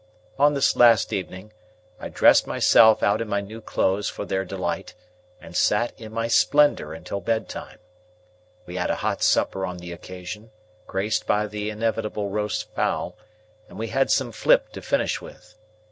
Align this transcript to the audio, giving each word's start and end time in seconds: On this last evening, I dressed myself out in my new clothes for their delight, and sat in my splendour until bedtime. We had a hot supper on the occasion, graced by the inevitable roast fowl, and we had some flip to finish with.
On 0.39 0.55
this 0.55 0.75
last 0.75 1.13
evening, 1.13 1.53
I 1.99 2.09
dressed 2.09 2.47
myself 2.47 3.03
out 3.03 3.21
in 3.21 3.27
my 3.27 3.39
new 3.39 3.61
clothes 3.61 4.09
for 4.09 4.25
their 4.25 4.43
delight, 4.43 4.95
and 5.39 5.55
sat 5.55 5.93
in 5.95 6.11
my 6.11 6.27
splendour 6.27 6.91
until 6.91 7.21
bedtime. 7.21 7.77
We 8.65 8.77
had 8.77 8.89
a 8.89 8.95
hot 9.05 9.21
supper 9.21 9.63
on 9.63 9.77
the 9.77 9.91
occasion, 9.91 10.49
graced 10.87 11.27
by 11.27 11.45
the 11.45 11.69
inevitable 11.69 12.31
roast 12.31 12.73
fowl, 12.73 13.15
and 13.69 13.77
we 13.77 13.89
had 13.89 14.09
some 14.09 14.31
flip 14.31 14.71
to 14.71 14.81
finish 14.81 15.21
with. 15.21 15.53